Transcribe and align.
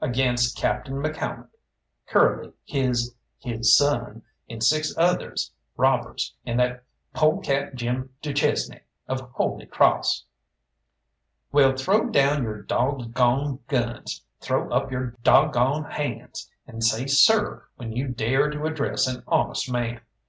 "Against 0.00 0.56
Captain 0.56 0.94
McCalmont, 0.94 1.48
Curly 2.06 2.52
his 2.62 3.16
his 3.40 3.74
son, 3.76 4.22
and 4.48 4.62
six 4.62 4.94
others, 4.96 5.50
robbers, 5.76 6.36
and 6.46 6.60
that 6.60 6.84
polecat 7.16 7.74
Jim 7.74 8.10
du 8.22 8.32
Chesnay, 8.32 8.82
of 9.08 9.22
Holy 9.32 9.66
Crawss." 9.66 10.22
"Wall, 11.50 11.72
throw 11.76 12.08
down 12.10 12.44
your 12.44 12.62
dog 12.62 13.12
goned 13.12 13.66
guns, 13.66 14.22
throw 14.40 14.70
up 14.70 14.92
your 14.92 15.16
dog 15.24 15.52
goned 15.54 15.86
hands, 15.94 16.48
and 16.64 16.84
say 16.84 17.08
'Sir' 17.08 17.64
when 17.74 17.90
you 17.90 18.06
dare 18.06 18.50
to 18.50 18.66
address 18.66 19.08
an 19.08 19.24
honest 19.26 19.68
man. 19.68 20.00